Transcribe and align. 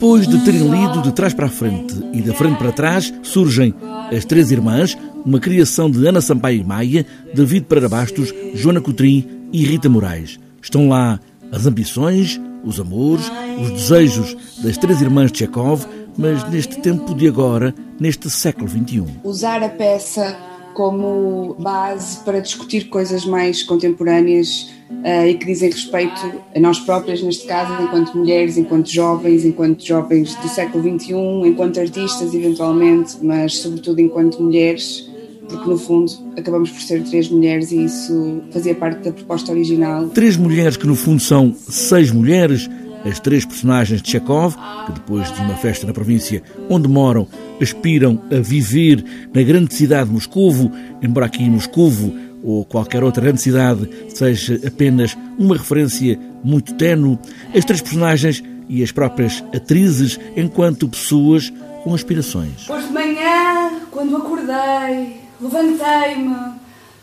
Depois 0.00 0.26
de 0.26 0.38
terem 0.44 0.68
lido 0.68 1.02
de 1.02 1.12
trás 1.12 1.34
para 1.34 1.46
a 1.46 1.50
frente 1.50 1.94
e 2.12 2.22
da 2.22 2.32
frente 2.34 2.58
para 2.58 2.72
trás, 2.72 3.12
surgem 3.22 3.74
As 4.14 4.24
Três 4.24 4.50
Irmãs, 4.50 4.96
uma 5.24 5.38
criação 5.38 5.90
de 5.90 6.06
Ana 6.06 6.20
Sampaio 6.20 6.64
Maia, 6.64 7.06
David 7.34 7.66
Pereira 7.66 7.88
Bastos, 7.88 8.32
Joana 8.54 8.80
Coutrin 8.80 9.26
e 9.52 9.64
Rita 9.64 9.88
Moraes. 9.88 10.38
Estão 10.62 10.88
lá 10.88 11.20
as 11.52 11.66
ambições, 11.66 12.40
os 12.64 12.80
amores, 12.80 13.30
os 13.60 13.70
desejos 13.70 14.36
das 14.62 14.76
três 14.76 15.00
irmãs 15.00 15.32
de 15.32 15.38
Chekhov, 15.38 15.86
mas 16.16 16.48
neste 16.50 16.80
tempo 16.80 17.14
de 17.14 17.28
agora, 17.28 17.74
neste 17.98 18.30
século 18.30 18.68
XXI. 18.68 19.04
Usar 19.24 19.62
a 19.62 19.68
peça 19.68 20.36
como 20.74 21.56
base 21.58 22.18
para 22.24 22.40
discutir 22.40 22.88
coisas 22.88 23.24
mais 23.24 23.62
contemporâneas 23.62 24.70
uh, 24.90 25.26
e 25.26 25.34
que 25.34 25.46
dizem 25.46 25.70
respeito 25.70 26.20
a 26.54 26.60
nós 26.60 26.78
próprias, 26.78 27.22
neste 27.22 27.46
caso, 27.46 27.82
enquanto 27.82 28.16
mulheres, 28.16 28.56
enquanto 28.56 28.90
jovens, 28.90 29.44
enquanto 29.44 29.84
jovens 29.84 30.34
do 30.36 30.48
século 30.48 30.82
XXI, 30.82 31.14
enquanto 31.46 31.80
artistas, 31.80 32.34
eventualmente, 32.34 33.16
mas 33.22 33.56
sobretudo 33.56 34.00
enquanto 34.00 34.42
mulheres, 34.42 35.10
porque 35.48 35.68
no 35.68 35.76
fundo 35.76 36.12
acabamos 36.36 36.70
por 36.70 36.80
ser 36.80 37.02
três 37.02 37.28
mulheres 37.28 37.72
e 37.72 37.84
isso 37.84 38.40
fazia 38.50 38.74
parte 38.74 39.02
da 39.02 39.12
proposta 39.12 39.50
original. 39.50 40.08
Três 40.08 40.36
mulheres 40.36 40.76
que 40.76 40.86
no 40.86 40.94
fundo 40.94 41.20
são 41.20 41.54
seis 41.68 42.10
mulheres 42.12 42.68
as 43.04 43.18
três 43.20 43.44
personagens 43.44 44.02
de 44.02 44.10
Chekhov, 44.10 44.56
que 44.86 44.92
depois 44.92 45.32
de 45.32 45.40
uma 45.40 45.56
festa 45.56 45.86
na 45.86 45.92
província 45.92 46.42
onde 46.68 46.88
moram, 46.88 47.26
aspiram 47.60 48.22
a 48.30 48.40
viver 48.40 49.04
na 49.34 49.42
grande 49.42 49.74
cidade 49.74 50.08
de 50.08 50.14
Moscovo, 50.14 50.70
embora 51.02 51.26
aqui 51.26 51.48
Moscovo 51.48 52.14
ou 52.42 52.64
qualquer 52.64 53.04
outra 53.04 53.22
grande 53.22 53.40
cidade 53.40 53.88
seja 54.14 54.60
apenas 54.66 55.16
uma 55.38 55.56
referência 55.56 56.18
muito 56.42 56.74
tenue, 56.74 57.18
as 57.54 57.64
três 57.64 57.80
personagens 57.80 58.42
e 58.68 58.82
as 58.82 58.92
próprias 58.92 59.42
atrizes 59.54 60.18
enquanto 60.36 60.88
pessoas 60.88 61.52
com 61.82 61.94
aspirações. 61.94 62.68
Hoje 62.68 62.86
de 62.86 62.92
manhã, 62.92 63.80
quando 63.90 64.16
acordei, 64.16 65.20
levantei-me, 65.40 66.54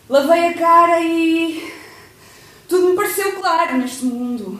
lavei 0.09 0.47
a 0.47 0.53
cara 0.53 1.01
e 1.01 1.71
tudo 2.67 2.89
me 2.89 2.95
pareceu 2.95 3.31
claro 3.33 3.77
neste 3.77 4.05
mundo. 4.05 4.59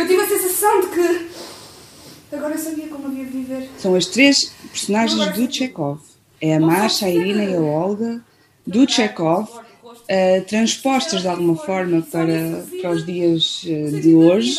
Eu 0.00 0.06
tive 0.06 0.22
a 0.22 0.26
sensação 0.26 0.80
de 0.80 0.86
que 0.88 2.34
agora 2.34 2.54
eu 2.54 2.58
sabia 2.58 2.88
como 2.88 3.06
havia 3.06 3.26
de 3.26 3.30
viver. 3.30 3.68
São 3.76 3.94
as 3.94 4.06
três 4.06 4.50
personagens 4.72 5.36
do 5.36 5.52
Chekhov. 5.52 6.00
É 6.40 6.54
a 6.54 6.60
Masha, 6.60 7.04
a 7.04 7.10
Irina 7.10 7.44
e 7.44 7.54
a 7.54 7.60
Olga, 7.60 8.24
do 8.66 8.90
Chekhov, 8.90 9.50
uh, 9.50 10.44
transpostas 10.48 11.20
de 11.20 11.28
alguma 11.28 11.54
forma 11.54 12.00
para, 12.00 12.64
para 12.80 12.90
os 12.92 13.04
dias 13.04 13.62
uh, 13.64 14.00
de 14.00 14.14
hoje. 14.14 14.58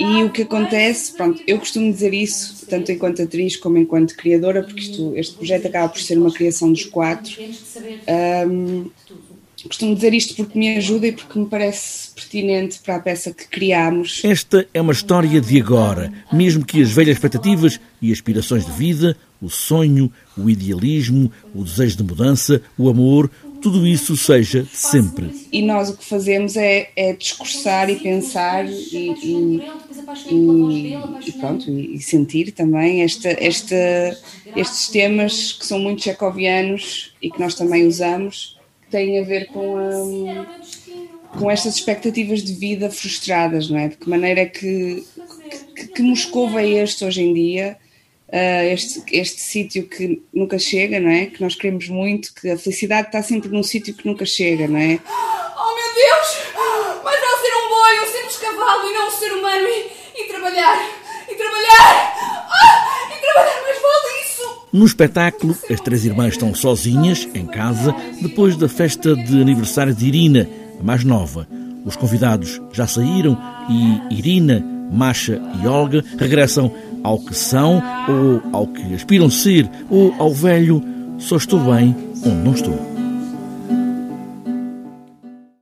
E 0.00 0.24
o 0.24 0.30
que 0.30 0.40
acontece, 0.40 1.12
pronto, 1.12 1.42
eu 1.46 1.58
costumo 1.58 1.92
dizer 1.92 2.14
isso, 2.14 2.64
tanto 2.66 2.90
enquanto 2.90 3.20
atriz 3.20 3.56
como 3.56 3.76
enquanto 3.76 4.16
criadora, 4.16 4.62
porque 4.62 4.80
isto, 4.80 5.12
este 5.14 5.34
projeto 5.34 5.66
acaba 5.66 5.90
por 5.90 6.00
ser 6.00 6.16
uma 6.16 6.32
criação 6.32 6.72
dos 6.72 6.86
quatro. 6.86 7.30
Um, 8.48 8.90
Costumo 9.72 9.94
dizer 9.94 10.12
isto 10.12 10.34
porque 10.34 10.58
me 10.58 10.76
ajuda 10.76 11.06
e 11.06 11.12
porque 11.12 11.38
me 11.38 11.46
parece 11.46 12.10
pertinente 12.10 12.78
para 12.80 12.96
a 12.96 13.00
peça 13.00 13.32
que 13.32 13.48
criámos. 13.48 14.20
Esta 14.22 14.68
é 14.74 14.78
uma 14.78 14.92
história 14.92 15.40
de 15.40 15.58
agora, 15.58 16.12
mesmo 16.30 16.62
que 16.62 16.82
as 16.82 16.90
velhas 16.90 17.16
expectativas 17.16 17.80
e 18.00 18.12
aspirações 18.12 18.66
de 18.66 18.72
vida, 18.72 19.16
o 19.40 19.48
sonho, 19.48 20.12
o 20.36 20.50
idealismo, 20.50 21.32
o 21.54 21.64
desejo 21.64 21.96
de 21.96 22.02
mudança, 22.02 22.60
o 22.76 22.90
amor, 22.90 23.30
tudo 23.62 23.86
isso 23.86 24.14
seja 24.14 24.68
sempre. 24.70 25.30
E 25.50 25.62
nós 25.62 25.88
o 25.88 25.96
que 25.96 26.04
fazemos 26.04 26.54
é, 26.54 26.90
é 26.94 27.14
discursar 27.14 27.88
e 27.88 27.96
pensar 27.96 28.66
e, 28.68 28.74
e, 28.92 29.62
e, 30.30 30.94
e 31.26 31.32
pronto, 31.40 31.70
e 31.70 31.98
sentir 31.98 32.52
também 32.52 33.00
esta, 33.00 33.30
esta, 33.30 33.74
estes 34.54 34.88
temas 34.88 35.54
que 35.54 35.64
são 35.64 35.78
muito 35.78 36.02
checovianos 36.02 37.14
e 37.22 37.30
que 37.30 37.40
nós 37.40 37.54
também 37.54 37.86
usamos 37.86 38.60
tem 38.92 39.18
a 39.18 39.24
ver 39.24 39.46
com, 39.46 39.78
a, 39.78 41.38
com 41.38 41.50
estas 41.50 41.76
expectativas 41.76 42.44
de 42.44 42.52
vida 42.52 42.90
frustradas, 42.90 43.70
não 43.70 43.78
é? 43.78 43.88
De 43.88 43.96
que 43.96 44.08
maneira 44.08 44.42
é 44.42 44.46
que, 44.46 45.02
que, 45.74 45.86
que 45.88 46.02
Moscou 46.02 46.58
é 46.58 46.68
este 46.68 47.02
hoje 47.02 47.22
em 47.22 47.32
dia, 47.32 47.78
uh, 48.28 48.64
este, 48.70 49.02
este 49.10 49.40
sítio 49.40 49.88
que 49.88 50.22
nunca 50.32 50.58
chega, 50.58 51.00
não 51.00 51.10
é? 51.10 51.26
Que 51.26 51.40
nós 51.40 51.54
queremos 51.54 51.88
muito, 51.88 52.34
que 52.34 52.50
a 52.50 52.58
felicidade 52.58 53.08
está 53.08 53.22
sempre 53.22 53.48
num 53.48 53.62
sítio 53.62 53.94
que 53.94 54.06
nunca 54.06 54.26
chega, 54.26 54.68
não 54.68 54.78
é? 54.78 55.00
Oh 55.08 55.74
meu 55.74 55.94
Deus! 55.94 57.02
Mas 57.02 57.20
não 57.20 57.38
ser 57.40 57.54
um 57.56 57.68
boi, 57.70 57.98
um 57.98 58.12
simples 58.12 58.36
cavalo 58.36 58.90
e 58.90 58.92
não 58.92 59.08
um 59.08 59.10
ser 59.10 59.32
humano 59.32 59.66
e, 59.68 60.20
e 60.20 60.28
trabalhar, 60.28 60.76
e 61.30 61.34
trabalhar, 61.34 62.14
ah, 62.52 63.08
e 63.10 63.20
trabalhar 63.20 63.62
mais 63.62 63.80
vale 63.80 64.12
no 64.72 64.86
espetáculo, 64.86 65.54
as 65.70 65.80
três 65.80 66.04
irmãs 66.04 66.32
estão 66.32 66.54
sozinhas, 66.54 67.28
em 67.34 67.46
casa, 67.46 67.94
depois 68.20 68.56
da 68.56 68.68
festa 68.68 69.14
de 69.14 69.40
aniversário 69.40 69.94
de 69.94 70.06
Irina, 70.06 70.48
a 70.80 70.82
mais 70.82 71.04
nova. 71.04 71.46
Os 71.84 71.94
convidados 71.94 72.60
já 72.72 72.86
saíram 72.86 73.36
e 73.68 74.16
Irina, 74.16 74.64
Masha 74.90 75.40
e 75.62 75.66
Olga 75.66 76.02
regressam 76.16 76.72
ao 77.02 77.18
que 77.18 77.34
são, 77.34 77.82
ou 78.08 78.42
ao 78.52 78.66
que 78.66 78.94
aspiram 78.94 79.28
ser, 79.28 79.68
ou 79.90 80.14
ao 80.18 80.32
velho 80.32 80.82
só 81.18 81.36
estou 81.36 81.60
bem 81.60 81.94
onde 82.24 82.36
não 82.36 82.52
estou. 82.52 82.91